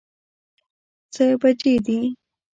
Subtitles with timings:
[1.13, 1.99] څه بجې دي؟